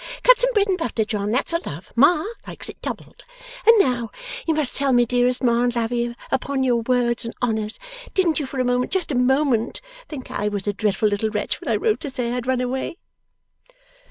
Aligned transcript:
Cut 0.23 0.39
some 0.39 0.51
bread 0.55 0.67
and 0.67 0.79
butter, 0.79 1.05
John; 1.05 1.29
that's 1.29 1.53
a 1.53 1.59
love. 1.63 1.93
Ma 1.95 2.25
likes 2.47 2.69
it 2.69 2.81
doubled. 2.81 3.23
And 3.67 3.77
now 3.77 4.09
you 4.47 4.55
must 4.55 4.75
tell 4.75 4.93
me, 4.93 5.05
dearest 5.05 5.43
Ma 5.43 5.61
and 5.61 5.75
Lavvy, 5.75 6.15
upon 6.31 6.63
your 6.63 6.77
words 6.81 7.23
and 7.23 7.35
honours! 7.39 7.77
Didn't 8.15 8.39
you 8.39 8.47
for 8.47 8.59
a 8.59 8.65
moment 8.65 8.89
just 8.91 9.11
a 9.11 9.15
moment 9.15 9.79
think 10.09 10.31
I 10.31 10.47
was 10.47 10.65
a 10.65 10.73
dreadful 10.73 11.07
little 11.09 11.29
wretch 11.29 11.61
when 11.61 11.71
I 11.71 11.75
wrote 11.75 11.99
to 11.99 12.09
say 12.09 12.29
I 12.29 12.33
had 12.33 12.47
run 12.47 12.61
away? 12.61 12.97